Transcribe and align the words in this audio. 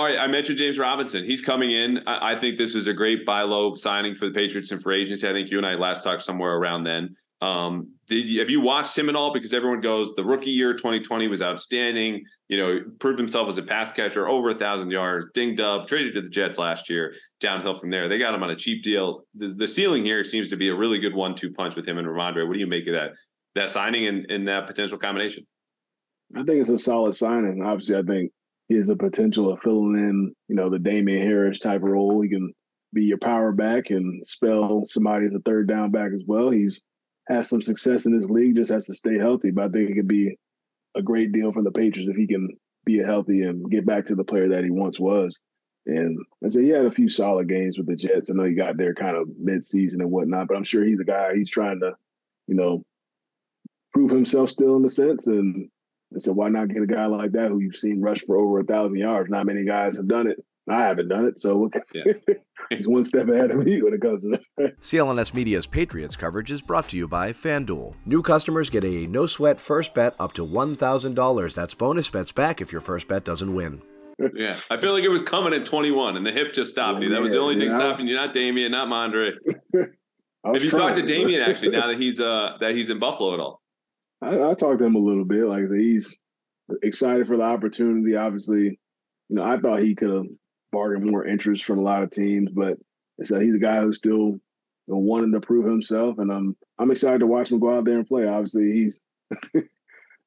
all 0.00 0.06
right, 0.06 0.18
I 0.18 0.28
mentioned 0.28 0.56
James 0.56 0.78
Robinson. 0.78 1.24
He's 1.24 1.42
coming 1.42 1.72
in. 1.72 1.98
I, 2.06 2.32
I 2.32 2.34
think 2.34 2.56
this 2.56 2.74
is 2.74 2.86
a 2.86 2.94
great 2.94 3.26
buy 3.26 3.42
low 3.42 3.74
signing 3.74 4.14
for 4.14 4.24
the 4.24 4.32
Patriots 4.32 4.70
and 4.70 4.82
for 4.82 4.92
agency. 4.92 5.28
I 5.28 5.32
think 5.32 5.50
you 5.50 5.58
and 5.58 5.66
I 5.66 5.74
last 5.74 6.02
talked 6.02 6.22
somewhere 6.22 6.54
around 6.54 6.84
then. 6.84 7.14
Um, 7.42 7.92
did 8.06 8.24
you, 8.24 8.40
have 8.40 8.48
you 8.48 8.62
watched 8.62 8.96
him 8.96 9.10
at 9.10 9.14
all? 9.14 9.30
Because 9.30 9.52
everyone 9.52 9.82
goes, 9.82 10.14
the 10.14 10.24
rookie 10.24 10.52
year 10.52 10.72
2020 10.72 11.28
was 11.28 11.42
outstanding. 11.42 12.24
You 12.48 12.56
know, 12.56 12.80
proved 12.98 13.18
himself 13.18 13.50
as 13.50 13.58
a 13.58 13.62
pass 13.62 13.92
catcher, 13.92 14.26
over 14.26 14.48
a 14.48 14.54
thousand 14.54 14.90
yards, 14.90 15.26
dinged 15.34 15.60
up, 15.60 15.86
traded 15.86 16.14
to 16.14 16.22
the 16.22 16.30
Jets 16.30 16.58
last 16.58 16.88
year, 16.88 17.12
downhill 17.38 17.74
from 17.74 17.90
there. 17.90 18.08
They 18.08 18.16
got 18.16 18.32
him 18.32 18.42
on 18.42 18.48
a 18.48 18.56
cheap 18.56 18.82
deal. 18.82 19.24
The, 19.34 19.48
the 19.48 19.68
ceiling 19.68 20.02
here 20.02 20.24
seems 20.24 20.48
to 20.48 20.56
be 20.56 20.70
a 20.70 20.74
really 20.74 20.98
good 20.98 21.14
one-two 21.14 21.52
punch 21.52 21.76
with 21.76 21.86
him 21.86 21.98
and 21.98 22.08
Rhamondre. 22.08 22.46
What 22.46 22.54
do 22.54 22.60
you 22.60 22.66
make 22.66 22.86
of 22.86 22.94
that? 22.94 23.12
That 23.54 23.68
signing 23.68 24.06
and, 24.06 24.30
and 24.30 24.48
that 24.48 24.66
potential 24.66 24.96
combination? 24.96 25.46
I 26.34 26.42
think 26.42 26.58
it's 26.58 26.70
a 26.70 26.78
solid 26.78 27.14
signing. 27.14 27.62
Obviously, 27.62 27.98
I 27.98 28.02
think 28.02 28.32
he 28.70 28.76
has 28.76 28.86
the 28.86 28.94
potential 28.94 29.52
of 29.52 29.60
filling 29.60 29.96
in, 29.96 30.32
you 30.46 30.54
know, 30.54 30.70
the 30.70 30.78
Damien 30.78 31.26
Harris 31.26 31.58
type 31.58 31.82
role. 31.82 32.22
He 32.22 32.28
can 32.28 32.54
be 32.94 33.02
your 33.02 33.18
power 33.18 33.50
back 33.50 33.90
and 33.90 34.24
spell 34.24 34.84
somebody 34.86 35.26
as 35.26 35.34
a 35.34 35.40
third 35.40 35.66
down 35.66 35.90
back 35.90 36.12
as 36.14 36.22
well. 36.24 36.50
He's 36.50 36.80
has 37.28 37.48
some 37.48 37.60
success 37.60 38.06
in 38.06 38.16
this 38.16 38.30
league, 38.30 38.54
just 38.54 38.70
has 38.70 38.86
to 38.86 38.94
stay 38.94 39.18
healthy. 39.18 39.50
But 39.50 39.64
I 39.64 39.68
think 39.70 39.90
it 39.90 39.94
could 39.94 40.08
be 40.08 40.38
a 40.96 41.02
great 41.02 41.32
deal 41.32 41.52
for 41.52 41.64
the 41.64 41.72
Patriots 41.72 42.10
if 42.10 42.16
he 42.16 42.28
can 42.28 42.48
be 42.84 42.98
healthy 42.98 43.42
and 43.42 43.68
get 43.70 43.86
back 43.86 44.06
to 44.06 44.14
the 44.14 44.24
player 44.24 44.48
that 44.48 44.62
he 44.62 44.70
once 44.70 45.00
was. 45.00 45.42
And 45.86 46.16
I 46.44 46.48
said 46.48 46.62
he 46.62 46.68
had 46.68 46.86
a 46.86 46.92
few 46.92 47.08
solid 47.08 47.48
games 47.48 47.76
with 47.76 47.88
the 47.88 47.96
Jets. 47.96 48.30
I 48.30 48.34
know 48.34 48.44
he 48.44 48.54
got 48.54 48.76
there 48.76 48.94
kind 48.94 49.16
of 49.16 49.28
mid-season 49.36 50.00
and 50.00 50.12
whatnot, 50.12 50.46
but 50.46 50.56
I'm 50.56 50.62
sure 50.62 50.84
he's 50.84 51.00
a 51.00 51.04
guy 51.04 51.34
he's 51.34 51.50
trying 51.50 51.80
to, 51.80 51.94
you 52.46 52.54
know, 52.54 52.84
prove 53.92 54.12
himself 54.12 54.50
still 54.50 54.76
in 54.76 54.82
the 54.82 54.88
sense. 54.88 55.26
And 55.26 55.68
I 56.14 56.18
said, 56.18 56.34
why 56.34 56.48
not 56.48 56.68
get 56.68 56.82
a 56.82 56.86
guy 56.86 57.06
like 57.06 57.32
that 57.32 57.48
who 57.48 57.60
you've 57.60 57.76
seen 57.76 58.00
rush 58.00 58.22
for 58.26 58.36
over 58.36 58.60
a 58.60 58.64
thousand 58.64 58.96
yards? 58.96 59.30
Not 59.30 59.46
many 59.46 59.64
guys 59.64 59.96
have 59.96 60.08
done 60.08 60.26
it. 60.26 60.44
I 60.68 60.84
haven't 60.84 61.08
done 61.08 61.26
it, 61.26 61.40
so 61.40 61.70
yeah. 61.92 62.12
he's 62.70 62.86
one 62.86 63.04
step 63.04 63.28
ahead 63.28 63.50
of 63.50 63.64
me 63.64 63.82
when 63.82 63.92
it 63.94 64.00
comes 64.00 64.22
to 64.22 64.38
that. 64.58 64.80
CLNS 64.80 65.34
Media's 65.34 65.66
Patriots 65.66 66.14
coverage 66.14 66.50
is 66.50 66.62
brought 66.62 66.88
to 66.88 66.96
you 66.96 67.08
by 67.08 67.32
FanDuel. 67.32 67.94
New 68.06 68.22
customers 68.22 68.70
get 68.70 68.84
a 68.84 69.06
no 69.06 69.26
sweat 69.26 69.60
first 69.60 69.94
bet 69.94 70.14
up 70.20 70.32
to 70.34 70.46
$1,000. 70.46 71.54
That's 71.54 71.74
bonus 71.74 72.10
bets 72.10 72.32
back 72.32 72.60
if 72.60 72.70
your 72.70 72.80
first 72.80 73.08
bet 73.08 73.24
doesn't 73.24 73.52
win. 73.52 73.82
yeah, 74.34 74.58
I 74.68 74.76
feel 74.76 74.92
like 74.92 75.02
it 75.02 75.08
was 75.08 75.22
coming 75.22 75.54
at 75.54 75.64
21 75.64 76.16
and 76.16 76.26
the 76.26 76.30
hip 76.30 76.52
just 76.52 76.72
stopped 76.72 77.02
you. 77.02 77.08
That 77.10 77.20
was 77.20 77.32
the 77.32 77.40
only 77.40 77.58
thing 77.58 77.70
stopping 77.70 78.06
you, 78.06 78.14
not 78.14 78.34
Damien, 78.34 78.70
not 78.70 78.88
Mondre. 78.88 79.34
Have 80.44 80.64
you 80.64 80.70
talked 80.70 80.96
to 80.96 81.02
Damien 81.02 81.40
actually 81.42 81.70
now 81.70 81.86
that 81.88 81.98
he's 81.98 82.20
uh 82.20 82.56
that 82.60 82.74
he's 82.74 82.90
in 82.90 82.98
Buffalo 82.98 83.34
at 83.34 83.40
all? 83.40 83.59
I, 84.22 84.50
I 84.50 84.54
talked 84.54 84.78
to 84.78 84.84
him 84.84 84.96
a 84.96 84.98
little 84.98 85.24
bit. 85.24 85.46
Like 85.46 85.70
he's 85.70 86.20
excited 86.82 87.26
for 87.26 87.36
the 87.36 87.42
opportunity. 87.42 88.16
Obviously, 88.16 88.80
you 89.28 89.36
know, 89.36 89.44
I 89.44 89.58
thought 89.58 89.80
he 89.80 89.94
could 89.94 90.10
have 90.10 90.26
bargained 90.72 91.10
more 91.10 91.26
interest 91.26 91.64
from 91.64 91.78
a 91.78 91.82
lot 91.82 92.02
of 92.02 92.10
teams, 92.10 92.50
but 92.52 92.78
so 93.22 93.40
he's 93.40 93.54
a 93.54 93.60
guy 93.60 93.80
who's 93.80 93.98
still 93.98 94.38
wanting 94.86 95.32
to 95.32 95.40
prove 95.40 95.66
himself, 95.66 96.18
and 96.18 96.32
I'm 96.32 96.56
I'm 96.78 96.90
excited 96.90 97.20
to 97.20 97.26
watch 97.26 97.50
him 97.50 97.60
go 97.60 97.76
out 97.76 97.84
there 97.84 97.98
and 97.98 98.06
play. 98.06 98.26
Obviously, 98.26 98.72
he's 98.72 99.00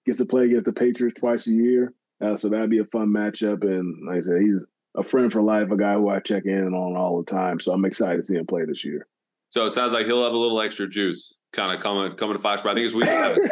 gets 0.05 0.19
to 0.19 0.25
play 0.25 0.45
against 0.45 0.65
the 0.65 0.73
Patriots 0.73 1.19
twice 1.19 1.47
a 1.47 1.51
year, 1.51 1.93
uh, 2.21 2.35
so 2.35 2.49
that'd 2.49 2.69
be 2.69 2.79
a 2.79 2.85
fun 2.85 3.09
matchup. 3.09 3.63
And 3.63 4.07
like 4.07 4.19
I 4.19 4.21
said, 4.21 4.41
he's 4.41 4.63
a 4.95 5.03
friend 5.03 5.31
for 5.31 5.41
life, 5.41 5.71
a 5.71 5.77
guy 5.77 5.93
who 5.95 6.09
I 6.09 6.19
check 6.19 6.45
in 6.45 6.73
on 6.73 6.95
all 6.95 7.17
the 7.17 7.25
time. 7.25 7.59
So 7.59 7.73
I'm 7.73 7.85
excited 7.85 8.17
to 8.17 8.23
see 8.23 8.37
him 8.37 8.45
play 8.45 8.65
this 8.65 8.85
year. 8.85 9.07
So 9.53 9.67
it 9.67 9.73
sounds 9.73 9.93
like 9.93 10.07
he'll 10.07 10.23
have 10.23 10.33
a 10.33 10.37
little 10.37 10.59
extra 10.59 10.87
juice, 10.87 11.37
kind 11.51 11.71
of 11.71 11.79
coming 11.79 12.11
coming 12.13 12.35
to 12.35 12.41
five 12.41 12.57
spot. 12.57 12.71
I 12.71 12.73
think 12.73 12.85
it's 12.85 12.95
week 12.95 13.11
seven. 13.11 13.47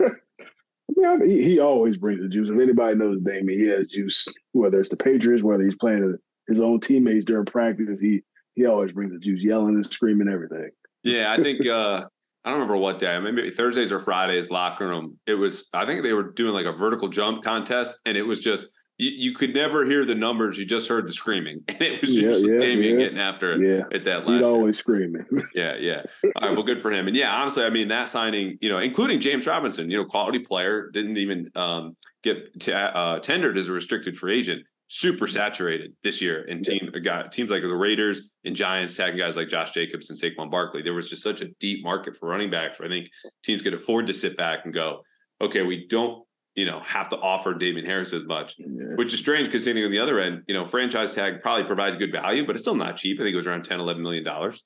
yeah, 0.98 1.16
he, 1.24 1.42
he 1.42 1.60
always 1.60 1.96
brings 1.96 2.20
the 2.20 2.28
juice. 2.28 2.50
If 2.50 2.60
anybody 2.60 2.94
knows 2.94 3.22
Damien, 3.22 3.58
he 3.58 3.66
has 3.68 3.88
juice. 3.88 4.28
Whether 4.52 4.78
it's 4.78 4.90
the 4.90 4.98
Patriots, 4.98 5.42
whether 5.42 5.64
he's 5.64 5.74
playing 5.74 6.14
his 6.46 6.60
own 6.60 6.80
teammates 6.80 7.24
during 7.24 7.46
practice. 7.46 7.98
He 7.98 8.20
he 8.54 8.66
always 8.66 8.92
brings 8.92 9.14
the 9.14 9.18
juice, 9.18 9.42
yelling 9.42 9.76
and 9.76 9.86
screaming 9.86 10.28
everything. 10.28 10.68
Yeah, 11.02 11.32
I 11.32 11.42
think 11.42 11.64
uh, 11.64 12.04
I 12.44 12.50
don't 12.50 12.58
remember 12.58 12.76
what 12.76 12.98
day. 12.98 13.18
Maybe 13.18 13.48
Thursdays 13.48 13.90
or 13.90 13.98
Fridays. 13.98 14.50
Locker 14.50 14.86
room. 14.86 15.18
It 15.26 15.36
was. 15.36 15.70
I 15.72 15.86
think 15.86 16.02
they 16.02 16.12
were 16.12 16.32
doing 16.32 16.52
like 16.52 16.66
a 16.66 16.72
vertical 16.72 17.08
jump 17.08 17.42
contest, 17.42 18.00
and 18.04 18.14
it 18.14 18.26
was 18.26 18.40
just 18.40 18.68
you, 18.98 19.10
you 19.10 19.34
could 19.34 19.54
never 19.54 19.84
hear 19.84 20.04
the 20.04 20.14
numbers. 20.14 20.58
You 20.58 20.64
just 20.64 20.88
heard 20.88 21.06
the 21.06 21.12
screaming, 21.12 21.62
and 21.68 21.80
it 21.80 22.00
was 22.00 22.14
just 22.14 22.46
yeah, 22.46 22.58
Damien 22.58 22.94
yeah. 22.94 23.04
getting 23.04 23.18
after 23.18 23.52
it 23.52 23.60
yeah. 23.60 23.96
at 23.96 24.04
that 24.04 24.26
last. 24.26 24.38
He'd 24.38 24.44
always 24.44 24.78
screaming. 24.78 25.26
yeah, 25.54 25.76
yeah. 25.76 26.02
All 26.36 26.48
right, 26.48 26.56
well, 26.56 26.62
good 26.62 26.82
for 26.82 26.90
him. 26.90 27.06
And 27.06 27.16
yeah, 27.16 27.34
honestly, 27.34 27.64
I 27.64 27.70
mean 27.70 27.88
that 27.88 28.08
signing, 28.08 28.58
you 28.60 28.68
know, 28.68 28.78
including 28.78 29.20
James 29.20 29.46
Robinson, 29.46 29.90
you 29.90 29.96
know, 29.96 30.04
quality 30.04 30.38
player, 30.38 30.90
didn't 30.90 31.16
even 31.18 31.50
um, 31.54 31.96
get 32.22 32.58
t- 32.60 32.72
uh, 32.72 33.18
tendered 33.20 33.56
as 33.56 33.68
a 33.68 33.72
restricted 33.72 34.16
free 34.16 34.38
agent 34.38 34.64
super 34.88 35.26
saturated 35.26 35.92
this 36.02 36.22
year 36.22 36.44
in 36.44 36.62
team 36.62 36.90
got 37.02 37.32
teams 37.32 37.50
like 37.50 37.62
the 37.62 37.76
Raiders 37.76 38.30
and 38.44 38.54
Giants 38.54 38.96
tagging 38.96 39.18
guys 39.18 39.36
like 39.36 39.48
Josh 39.48 39.72
Jacobs 39.72 40.10
and 40.10 40.18
Saquon 40.18 40.50
Barkley. 40.50 40.82
There 40.82 40.94
was 40.94 41.10
just 41.10 41.22
such 41.22 41.40
a 41.40 41.48
deep 41.58 41.82
market 41.82 42.16
for 42.16 42.28
running 42.28 42.50
backs 42.50 42.78
where 42.78 42.86
I 42.86 42.90
think 42.90 43.10
teams 43.42 43.62
could 43.62 43.74
afford 43.74 44.06
to 44.06 44.14
sit 44.14 44.36
back 44.36 44.60
and 44.64 44.72
go, 44.72 45.02
okay, 45.40 45.62
we 45.62 45.86
don't, 45.88 46.24
you 46.56 46.64
know, 46.64 46.80
have 46.80 47.10
to 47.10 47.16
offer 47.18 47.54
Damien 47.54 47.84
Harris 47.84 48.14
as 48.14 48.24
much, 48.24 48.56
yeah. 48.58 48.94
which 48.96 49.12
is 49.12 49.20
strange 49.20 49.50
considering 49.50 49.84
on 49.84 49.90
the 49.90 49.98
other 49.98 50.18
end, 50.18 50.42
you 50.48 50.54
know, 50.54 50.66
franchise 50.66 51.14
tag 51.14 51.42
probably 51.42 51.64
provides 51.64 51.96
good 51.96 52.10
value, 52.10 52.46
but 52.46 52.56
it's 52.56 52.62
still 52.62 52.74
not 52.74 52.96
cheap. 52.96 53.20
I 53.20 53.22
think 53.22 53.34
it 53.34 53.36
was 53.36 53.46
around 53.46 53.64
10, 53.64 53.78
11 53.78 54.02
million 54.02 54.24
dollars. 54.24 54.64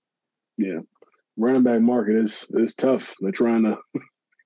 Yeah. 0.56 0.78
Running 1.36 1.64
back 1.64 1.80
market 1.80 2.16
is 2.16 2.50
is 2.54 2.74
tough. 2.74 3.14
They're 3.20 3.32
trying 3.32 3.64
to 3.64 3.78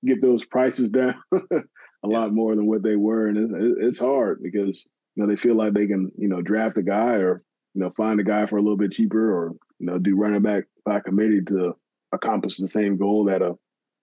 get 0.07 0.23
those 0.23 0.45
prices 0.47 0.91
down 0.91 1.17
a 1.33 1.41
yeah. 1.51 1.61
lot 2.03 2.33
more 2.33 2.57
than 2.57 2.67
what 2.67 2.83
they 2.83 2.97
were. 2.97 3.29
And 3.29 3.37
it's, 3.39 3.53
it's 3.81 3.99
hard 3.99 4.43
because 4.43 4.89
you 5.15 5.23
know, 5.23 5.29
they 5.29 5.37
feel 5.37 5.55
like 5.55 5.75
they 5.75 5.87
can, 5.87 6.11
you 6.17 6.29
know, 6.29 6.41
draft 6.41 6.79
a 6.79 6.83
guy 6.83 7.15
or, 7.17 7.39
you 7.75 7.83
know, 7.83 7.91
find 7.91 8.21
a 8.21 8.25
guy 8.25 8.47
for 8.47 8.57
a 8.57 8.63
little 8.63 8.77
bit 8.77 8.93
cheaper 8.93 9.33
or, 9.33 9.55
you 9.79 9.87
know, 9.87 9.99
do 9.99 10.17
running 10.17 10.43
back 10.43 10.65
by 10.85 11.01
committee 11.01 11.43
to 11.43 11.75
accomplish 12.13 12.57
the 12.57 12.69
same 12.69 12.97
goal 12.97 13.25
that 13.25 13.43
a, 13.43 13.55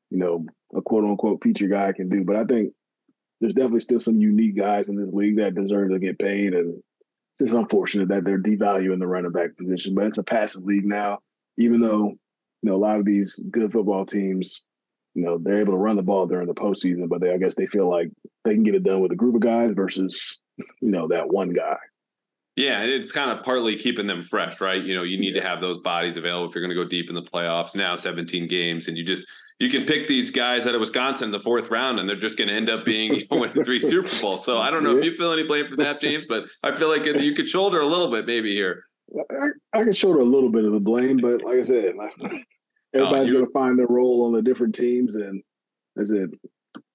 you 0.09 0.17
know, 0.17 0.45
a 0.75 0.81
quote 0.81 1.05
unquote 1.05 1.43
feature 1.43 1.67
guy 1.67 1.91
can 1.91 2.07
do. 2.07 2.23
But 2.23 2.35
I 2.35 2.43
think 2.45 2.73
there's 3.41 3.53
definitely 3.55 3.81
still 3.81 3.99
some 3.99 4.21
unique 4.21 4.55
guys 4.55 4.87
in 4.87 4.95
this 4.95 5.13
league 5.13 5.37
that 5.37 5.55
deserve 5.55 5.89
to 5.89 5.99
get 5.99 6.19
paid. 6.19 6.53
And 6.53 6.81
it's 7.33 7.41
just 7.41 7.55
unfortunate 7.55 8.07
that 8.09 8.23
they're 8.23 8.41
devaluing 8.41 8.99
the 8.99 9.07
running 9.07 9.31
back 9.31 9.57
position. 9.57 9.95
But 9.95 10.05
it's 10.05 10.19
a 10.19 10.23
passive 10.23 10.63
league 10.63 10.85
now, 10.85 11.19
even 11.57 11.81
though, 11.81 12.09
you 12.61 12.69
know, 12.69 12.75
a 12.75 12.77
lot 12.77 12.99
of 12.99 13.05
these 13.05 13.39
good 13.49 13.71
football 13.71 14.05
teams, 14.05 14.63
you 15.15 15.23
know, 15.25 15.39
they're 15.39 15.59
able 15.59 15.73
to 15.73 15.77
run 15.77 15.97
the 15.97 16.03
ball 16.03 16.27
during 16.27 16.47
the 16.47 16.53
postseason, 16.53 17.09
but 17.09 17.19
they 17.19 17.33
I 17.33 17.37
guess 17.37 17.55
they 17.55 17.67
feel 17.67 17.89
like 17.89 18.11
they 18.45 18.53
can 18.53 18.63
get 18.63 18.75
it 18.75 18.83
done 18.83 19.01
with 19.01 19.11
a 19.11 19.15
group 19.17 19.35
of 19.35 19.41
guys 19.41 19.71
versus 19.71 20.39
you 20.57 20.91
know, 20.91 21.07
that 21.07 21.29
one 21.29 21.51
guy. 21.51 21.77
Yeah, 22.55 22.81
it's 22.81 23.13
kind 23.13 23.31
of 23.31 23.45
partly 23.45 23.77
keeping 23.77 24.07
them 24.07 24.21
fresh, 24.21 24.59
right? 24.59 24.83
You 24.83 24.93
know, 24.93 25.03
you 25.03 25.17
need 25.17 25.35
yeah. 25.35 25.41
to 25.41 25.47
have 25.47 25.61
those 25.61 25.77
bodies 25.77 26.17
available 26.17 26.49
if 26.49 26.55
you're 26.55 26.61
going 26.63 26.75
to 26.75 26.83
go 26.83 26.87
deep 26.87 27.07
in 27.07 27.15
the 27.15 27.21
playoffs. 27.21 27.75
Now, 27.75 27.95
17 27.95 28.47
games, 28.47 28.87
and 28.87 28.97
you 28.97 29.05
just 29.05 29.25
you 29.59 29.69
can 29.69 29.85
pick 29.85 30.07
these 30.07 30.31
guys 30.31 30.65
out 30.65 30.73
of 30.73 30.79
Wisconsin 30.79 31.25
in 31.25 31.31
the 31.31 31.39
fourth 31.39 31.69
round, 31.69 31.99
and 31.99 32.09
they're 32.09 32.15
just 32.15 32.37
going 32.37 32.47
to 32.47 32.53
end 32.53 32.69
up 32.69 32.83
being 32.83 33.13
you 33.13 33.23
know, 33.31 33.39
winning 33.39 33.63
three 33.63 33.79
Super 33.79 34.09
Bowls. 34.19 34.43
So 34.43 34.59
I 34.59 34.71
don't 34.71 34.83
know 34.83 34.93
yeah. 34.93 34.99
if 34.99 35.05
you 35.05 35.15
feel 35.15 35.31
any 35.31 35.43
blame 35.43 35.67
for 35.67 35.75
that, 35.77 36.01
James, 36.01 36.27
but 36.27 36.45
I 36.63 36.73
feel 36.73 36.89
like 36.89 37.05
you 37.05 37.33
could 37.33 37.47
shoulder 37.47 37.79
a 37.79 37.85
little 37.85 38.09
bit 38.09 38.25
maybe 38.25 38.53
here. 38.53 38.85
I, 39.29 39.79
I 39.79 39.83
can 39.83 39.93
shoulder 39.93 40.19
a 40.19 40.25
little 40.25 40.49
bit 40.49 40.65
of 40.65 40.71
the 40.71 40.79
blame, 40.79 41.17
but 41.17 41.43
like 41.43 41.59
I 41.59 41.63
said, 41.63 41.93
oh, 41.99 42.39
everybody's 42.93 43.29
oh, 43.29 43.33
going 43.33 43.45
to 43.45 43.51
find 43.51 43.77
their 43.77 43.87
role 43.87 44.25
on 44.25 44.33
the 44.33 44.41
different 44.41 44.73
teams, 44.73 45.15
and 45.15 45.43
as 45.99 46.11
I 46.11 46.15
said, 46.15 46.31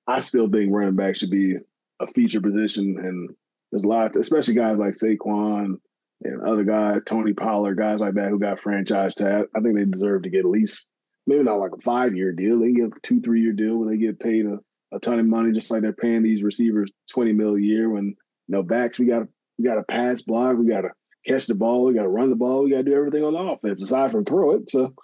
I 0.06 0.20
still 0.20 0.50
think 0.50 0.72
running 0.72 0.96
back 0.96 1.16
should 1.16 1.30
be 1.30 1.56
a 2.00 2.06
feature 2.08 2.40
position, 2.40 2.98
and 2.98 3.30
there's 3.70 3.84
a 3.84 3.88
lot, 3.88 4.16
especially 4.16 4.54
guys 4.54 4.78
like 4.78 4.92
Saquon 4.92 5.78
and 6.22 6.42
other 6.42 6.64
guys, 6.64 7.00
Tony 7.04 7.32
Pollard, 7.32 7.76
guys 7.76 8.00
like 8.00 8.14
that 8.14 8.28
who 8.28 8.38
got 8.38 8.60
franchise 8.60 9.14
tag. 9.14 9.46
I 9.54 9.60
think 9.60 9.76
they 9.76 9.84
deserve 9.84 10.22
to 10.22 10.30
get 10.30 10.40
at 10.40 10.50
least 10.50 10.88
maybe 11.26 11.42
not 11.42 11.58
like 11.58 11.72
a 11.76 11.80
five 11.80 12.14
year 12.14 12.32
deal. 12.32 12.60
They 12.60 12.72
get 12.72 12.86
a 12.86 13.00
two, 13.02 13.20
three 13.20 13.42
year 13.42 13.52
deal 13.52 13.76
when 13.76 13.88
they 13.88 13.96
get 13.96 14.20
paid 14.20 14.46
a, 14.46 14.58
a 14.92 15.00
ton 15.00 15.18
of 15.18 15.26
money, 15.26 15.52
just 15.52 15.70
like 15.70 15.82
they're 15.82 15.92
paying 15.92 16.22
these 16.22 16.42
receivers 16.42 16.90
20 17.10 17.32
mil 17.32 17.56
a 17.56 17.60
year. 17.60 17.90
When 17.90 18.06
you 18.06 18.14
know 18.48 18.62
backs, 18.62 18.98
we 18.98 19.06
got 19.06 19.26
we 19.58 19.64
got 19.64 19.74
to 19.74 19.82
pass 19.82 20.22
block, 20.22 20.56
we 20.56 20.66
got 20.66 20.82
to 20.82 20.90
catch 21.26 21.46
the 21.46 21.54
ball, 21.54 21.84
we 21.84 21.94
got 21.94 22.02
to 22.02 22.08
run 22.08 22.30
the 22.30 22.36
ball, 22.36 22.62
we 22.62 22.70
got 22.70 22.78
to 22.78 22.82
do 22.84 22.94
everything 22.94 23.24
on 23.24 23.32
the 23.32 23.38
offense 23.38 23.82
aside 23.82 24.12
from 24.12 24.24
throw 24.24 24.52
it. 24.52 24.70
So. 24.70 24.94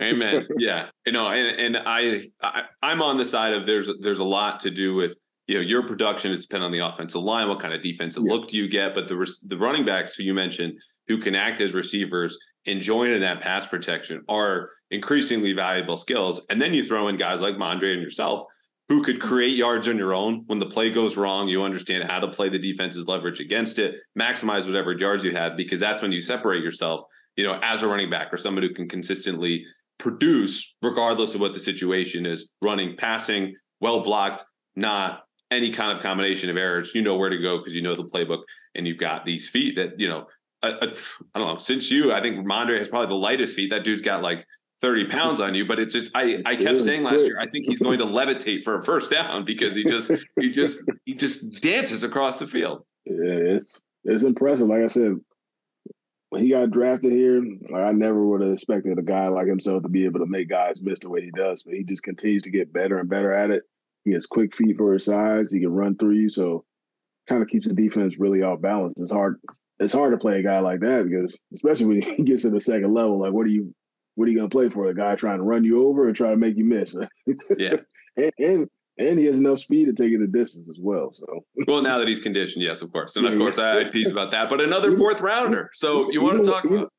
Amen. 0.00 0.46
Yeah, 0.58 0.88
you 1.06 1.12
know, 1.12 1.28
and 1.28 1.58
and 1.58 1.76
I, 1.78 2.28
I 2.42 2.64
I'm 2.82 3.00
on 3.00 3.16
the 3.16 3.24
side 3.24 3.54
of 3.54 3.66
there's 3.66 3.90
there's 4.00 4.18
a 4.18 4.24
lot 4.24 4.60
to 4.60 4.70
do 4.70 4.94
with 4.94 5.18
you 5.46 5.54
know 5.54 5.60
your 5.60 5.86
production 5.86 6.32
is 6.32 6.42
dependent 6.42 6.66
on 6.66 6.72
the 6.72 6.86
offensive 6.86 7.22
line 7.22 7.48
what 7.48 7.60
kind 7.60 7.74
of 7.74 7.82
defensive 7.82 8.22
yeah. 8.26 8.32
look 8.32 8.48
do 8.48 8.56
you 8.56 8.68
get 8.68 8.94
but 8.94 9.08
the 9.08 9.36
the 9.46 9.58
running 9.58 9.84
backs 9.84 10.16
who 10.16 10.22
you 10.22 10.34
mentioned 10.34 10.78
who 11.08 11.18
can 11.18 11.34
act 11.34 11.60
as 11.60 11.72
receivers 11.72 12.36
and 12.66 12.80
join 12.80 13.10
in 13.10 13.20
that 13.20 13.40
pass 13.40 13.66
protection 13.66 14.22
are 14.28 14.70
increasingly 14.90 15.52
valuable 15.52 15.96
skills 15.96 16.44
and 16.50 16.60
then 16.60 16.74
you 16.74 16.82
throw 16.82 17.08
in 17.08 17.16
guys 17.16 17.40
like 17.40 17.56
Mondre 17.56 17.92
and 17.92 18.02
yourself 18.02 18.44
who 18.88 19.02
could 19.02 19.20
create 19.20 19.56
yards 19.56 19.88
on 19.88 19.98
your 19.98 20.14
own 20.14 20.44
when 20.46 20.60
the 20.60 20.66
play 20.66 20.90
goes 20.90 21.16
wrong 21.16 21.48
you 21.48 21.62
understand 21.62 22.04
how 22.04 22.20
to 22.20 22.28
play 22.28 22.48
the 22.48 22.58
defense's 22.58 23.08
leverage 23.08 23.40
against 23.40 23.78
it 23.78 23.96
maximize 24.18 24.66
whatever 24.66 24.92
yards 24.92 25.24
you 25.24 25.32
have 25.32 25.56
because 25.56 25.80
that's 25.80 26.02
when 26.02 26.12
you 26.12 26.20
separate 26.20 26.62
yourself 26.62 27.02
you 27.36 27.44
know 27.44 27.58
as 27.62 27.82
a 27.82 27.88
running 27.88 28.10
back 28.10 28.32
or 28.32 28.36
somebody 28.36 28.68
who 28.68 28.74
can 28.74 28.88
consistently 28.88 29.64
produce 29.98 30.76
regardless 30.82 31.34
of 31.34 31.40
what 31.40 31.54
the 31.54 31.60
situation 31.60 32.26
is 32.26 32.52
running 32.62 32.96
passing 32.96 33.54
well 33.80 34.00
blocked 34.00 34.44
not 34.76 35.25
any 35.50 35.70
kind 35.70 35.96
of 35.96 36.02
combination 36.02 36.50
of 36.50 36.56
errors, 36.56 36.94
you 36.94 37.02
know 37.02 37.16
where 37.16 37.30
to 37.30 37.38
go 37.38 37.58
because 37.58 37.74
you 37.74 37.82
know 37.82 37.94
the 37.94 38.04
playbook 38.04 38.42
and 38.74 38.86
you've 38.86 38.98
got 38.98 39.24
these 39.24 39.48
feet 39.48 39.76
that 39.76 39.98
you 40.00 40.08
know. 40.08 40.26
I 40.62 40.70
I 40.70 41.38
don't 41.38 41.48
know. 41.48 41.58
Since 41.58 41.90
you, 41.90 42.12
I 42.12 42.22
think 42.22 42.38
Rhamondre 42.38 42.78
has 42.78 42.88
probably 42.88 43.08
the 43.08 43.14
lightest 43.14 43.54
feet. 43.54 43.70
That 43.70 43.84
dude's 43.84 44.00
got 44.00 44.22
like 44.22 44.44
30 44.80 45.06
pounds 45.06 45.40
on 45.40 45.54
you, 45.54 45.64
but 45.64 45.78
it's 45.78 45.94
just 45.94 46.10
I, 46.14 46.42
I 46.44 46.56
kept 46.56 46.80
saying 46.80 47.02
last 47.02 47.24
year, 47.24 47.38
I 47.40 47.46
think 47.46 47.66
he's 47.66 47.78
going 47.78 47.98
to 47.98 48.04
levitate 48.04 48.62
for 48.62 48.78
a 48.78 48.82
first 48.82 49.10
down 49.10 49.44
because 49.44 49.74
he 49.74 49.84
just 49.84 50.10
he 50.40 50.50
just 50.50 50.80
he 51.04 51.14
just 51.14 51.60
dances 51.60 52.02
across 52.02 52.38
the 52.38 52.46
field. 52.46 52.84
Yeah, 53.04 53.32
it's 53.32 53.82
it's 54.04 54.22
impressive. 54.22 54.68
Like 54.68 54.82
I 54.82 54.86
said, 54.86 55.16
when 56.30 56.42
he 56.42 56.50
got 56.50 56.70
drafted 56.70 57.12
here, 57.12 57.42
like 57.70 57.84
I 57.84 57.92
never 57.92 58.24
would 58.24 58.42
have 58.42 58.52
expected 58.52 58.98
a 58.98 59.02
guy 59.02 59.28
like 59.28 59.46
himself 59.46 59.82
to 59.82 59.88
be 59.88 60.04
able 60.04 60.20
to 60.20 60.26
make 60.26 60.48
guys 60.48 60.82
miss 60.82 60.98
the 60.98 61.10
way 61.10 61.22
he 61.22 61.30
does. 61.30 61.62
But 61.62 61.74
he 61.74 61.84
just 61.84 62.02
continues 62.02 62.42
to 62.42 62.50
get 62.50 62.72
better 62.72 62.98
and 62.98 63.08
better 63.08 63.32
at 63.32 63.50
it. 63.50 63.62
He 64.06 64.12
has 64.12 64.24
quick 64.24 64.54
feet 64.54 64.76
for 64.78 64.92
his 64.92 65.04
size. 65.04 65.50
He 65.50 65.60
can 65.60 65.72
run 65.72 65.96
through 65.96 66.14
you, 66.14 66.30
so 66.30 66.64
kind 67.28 67.42
of 67.42 67.48
keeps 67.48 67.66
the 67.66 67.74
defense 67.74 68.18
really 68.18 68.40
off 68.42 68.60
balance. 68.60 69.00
It's 69.00 69.12
hard. 69.12 69.40
It's 69.80 69.92
hard 69.92 70.12
to 70.12 70.18
play 70.18 70.38
a 70.38 70.42
guy 70.42 70.60
like 70.60 70.80
that 70.80 71.06
because, 71.10 71.36
especially 71.52 71.86
when 71.86 72.02
he 72.16 72.22
gets 72.22 72.42
to 72.42 72.50
the 72.50 72.60
second 72.60 72.94
level, 72.94 73.18
like 73.18 73.32
what 73.32 73.46
are 73.46 73.50
you, 73.50 73.74
what 74.14 74.28
are 74.28 74.30
you 74.30 74.38
going 74.38 74.48
to 74.48 74.54
play 74.56 74.70
for? 74.70 74.88
A 74.88 74.94
guy 74.94 75.16
trying 75.16 75.38
to 75.38 75.42
run 75.42 75.64
you 75.64 75.86
over 75.86 76.08
or 76.08 76.12
try 76.12 76.30
to 76.30 76.36
make 76.36 76.56
you 76.56 76.64
miss? 76.64 76.96
Yeah, 77.58 77.76
and, 78.16 78.32
and 78.38 78.70
and 78.98 79.18
he 79.18 79.26
has 79.26 79.36
enough 79.36 79.58
speed 79.58 79.86
to 79.86 79.92
take 79.92 80.12
it 80.12 80.22
a 80.22 80.26
distance 80.26 80.68
as 80.70 80.78
well. 80.80 81.12
So, 81.12 81.26
well, 81.66 81.82
now 81.82 81.98
that 81.98 82.08
he's 82.08 82.20
conditioned, 82.20 82.62
yes, 82.62 82.80
of 82.80 82.92
course, 82.92 83.16
and 83.16 83.26
of 83.26 83.36
course, 83.36 83.58
I, 83.58 83.80
I 83.80 83.84
tease 83.84 84.10
about 84.10 84.30
that. 84.30 84.48
But 84.48 84.60
another 84.60 84.96
fourth 84.96 85.20
rounder. 85.20 85.70
So 85.74 86.10
you 86.12 86.22
want 86.22 86.44
to 86.44 86.50
talk 86.50 86.64
about? 86.64 86.92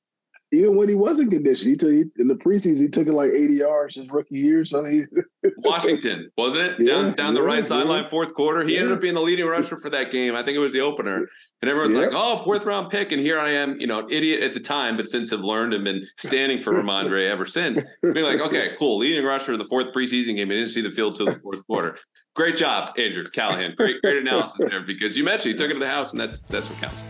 Even 0.53 0.77
when 0.77 0.88
he 0.88 0.95
wasn't 0.95 1.29
conditioned, 1.29 1.71
he 1.71 1.75
took 1.77 1.91
he, 1.91 2.05
in 2.21 2.27
the 2.27 2.35
preseason. 2.35 2.77
He 2.81 2.88
took 2.88 3.07
it 3.07 3.13
like 3.13 3.31
eighty 3.31 3.55
yards 3.55 3.95
his 3.95 4.09
rookie 4.09 4.38
year. 4.38 4.63
So 4.63 4.85
he 4.85 5.03
Washington 5.57 6.29
wasn't 6.38 6.63
it 6.71 6.75
Yeah, 6.79 6.94
down 6.94 7.13
down 7.13 7.33
the 7.33 7.41
yeah, 7.41 7.47
right 7.47 7.55
yeah. 7.57 7.65
sideline, 7.65 8.07
fourth 8.09 8.33
quarter. 8.33 8.63
He 8.65 8.77
ended 8.77 8.94
up 8.94 9.01
being 9.01 9.13
the 9.13 9.21
leading 9.21 9.45
rusher 9.45 9.77
for 9.77 9.89
that 9.89 10.11
game. 10.11 10.35
I 10.35 10.44
think 10.44 10.55
it 10.55 10.59
was 10.59 10.73
the 10.73 10.81
opener. 10.81 11.27
And 11.61 11.69
everyone's 11.69 11.97
like, 11.97 12.11
"Oh, 12.13 12.38
fourth 12.38 12.65
round 12.65 12.91
pick," 12.91 13.11
and 13.11 13.19
here 13.19 13.39
I 13.39 13.49
am, 13.49 13.79
you 13.79 13.88
know, 13.88 13.99
an 13.99 14.11
idiot 14.11 14.44
at 14.44 14.53
the 14.53 14.59
time, 14.59 14.95
but 14.95 15.09
since 15.09 15.31
have 15.31 15.41
learned 15.41 15.73
and 15.73 15.83
been 15.83 16.05
standing 16.17 16.61
for 16.61 16.71
Rhamondre 16.71 17.29
ever 17.29 17.45
since. 17.45 17.81
Being 18.01 18.25
like, 18.25 18.39
"Okay, 18.39 18.75
cool, 18.77 19.00
leading 19.00 19.25
rusher 19.25 19.53
in 19.53 19.59
the 19.59 19.65
fourth 19.65 19.91
preseason 19.93 20.35
game. 20.35 20.50
He 20.50 20.55
didn't 20.55 20.69
see 20.69 20.81
the 20.81 20.91
field 20.91 21.15
till 21.15 21.25
the 21.25 21.39
fourth 21.39 21.65
quarter. 21.65 21.97
Great 22.35 22.55
job, 22.55 22.91
Andrew 23.00 23.25
Callahan. 23.25 23.73
Great, 23.75 24.00
great 24.01 24.17
analysis 24.17 24.67
there 24.69 24.81
because 24.81 25.17
you 25.17 25.23
mentioned 25.23 25.53
he 25.53 25.57
took 25.57 25.71
it 25.71 25.73
to 25.73 25.79
the 25.79 25.89
house, 25.89 26.11
and 26.11 26.21
that's 26.21 26.41
that's 26.43 26.69
what 26.69 26.79
counts. 26.79 27.03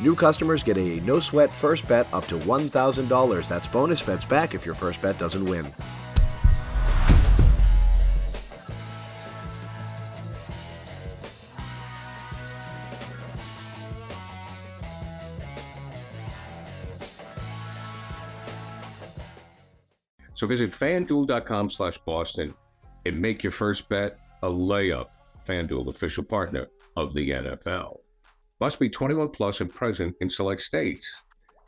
New 0.00 0.14
customers 0.14 0.62
get 0.62 0.78
a 0.78 1.00
no 1.00 1.18
sweat 1.18 1.52
first 1.52 1.86
bet 1.86 2.06
up 2.12 2.24
to 2.26 2.36
$1,000. 2.36 3.48
That's 3.48 3.68
bonus 3.68 4.02
bets 4.02 4.24
back 4.24 4.54
if 4.54 4.64
your 4.64 4.74
first 4.74 5.02
bet 5.02 5.18
doesn't 5.18 5.44
win. 5.44 5.72
So 20.34 20.46
visit 20.46 20.72
fanduel.com 20.72 21.68
slash 21.68 21.98
Boston 21.98 22.54
and 23.04 23.20
make 23.20 23.42
your 23.42 23.52
first 23.52 23.90
bet 23.90 24.18
a 24.42 24.48
layup. 24.48 25.08
FanDuel, 25.46 25.88
official 25.88 26.24
partner 26.24 26.68
of 26.96 27.12
the 27.12 27.28
NFL. 27.28 27.98
Must 28.60 28.78
be 28.78 28.90
21 28.90 29.30
plus 29.30 29.62
and 29.62 29.72
present 29.72 30.14
in 30.20 30.28
select 30.28 30.60
states. 30.60 31.22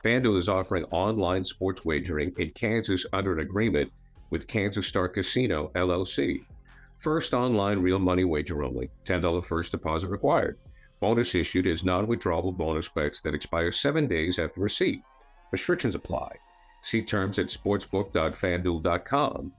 FanDuel 0.05 0.39
is 0.39 0.49
offering 0.49 0.85
online 0.91 1.45
sports 1.45 1.85
wagering 1.85 2.35
in 2.39 2.51
Kansas 2.51 3.07
under 3.13 3.33
an 3.33 3.41
agreement 3.41 3.91
with 4.31 4.47
Kansas 4.47 4.87
Star 4.87 5.09
Casino, 5.09 5.71
LLC. 5.75 6.45
First 6.99 7.35
online 7.35 7.79
real 7.79 7.99
money 7.99 8.25
wager 8.25 8.63
only. 8.63 8.91
$10 9.07 9.45
first 9.45 9.73
deposit 9.73 10.09
required. 10.09 10.59
Bonus 11.01 11.35
issued 11.35 11.67
is 11.67 11.83
non 11.83 12.07
withdrawable 12.07 12.57
bonus 12.57 12.89
bets 12.89 13.21
that 13.23 13.35
expire 13.35 13.73
seven 13.73 14.07
days 14.07 14.39
after 14.39 14.61
receipt. 14.61 15.03
Restrictions 15.51 15.95
apply. 15.95 16.37
See 16.83 17.03
terms 17.03 17.39
at 17.39 17.47
sportsbook.fanduel.com. 17.47 19.53